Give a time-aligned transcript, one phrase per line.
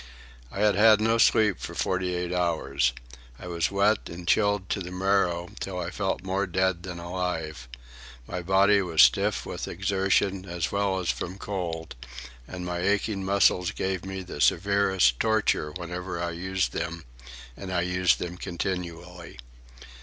[0.51, 2.91] I had had no sleep for forty eight hours.
[3.37, 7.67] I was wet and chilled to the marrow, till I felt more dead than alive.
[8.27, 11.93] My body was stiff from exertion as well as from cold,
[12.47, 17.05] and my aching muscles gave me the severest torture whenever I used them,
[17.55, 19.37] and I used them continually.